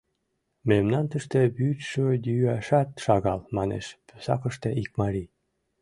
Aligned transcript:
—Мемнан 0.69 1.05
тыште 1.11 1.41
вӱдшӧ 1.57 2.05
йӱашат 2.25 2.89
шагал,— 3.03 3.39
манеш 3.55 3.85
пусакыште 4.07 4.69
ик 4.81 4.91
марий. 4.99 5.29